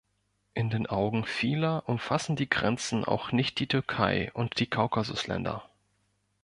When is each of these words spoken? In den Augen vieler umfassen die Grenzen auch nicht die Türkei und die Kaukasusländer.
In 0.55 0.71
den 0.71 0.87
Augen 0.87 1.25
vieler 1.25 1.87
umfassen 1.87 2.35
die 2.35 2.49
Grenzen 2.49 3.05
auch 3.05 3.31
nicht 3.31 3.59
die 3.59 3.67
Türkei 3.67 4.31
und 4.33 4.59
die 4.59 4.65
Kaukasusländer. 4.65 5.69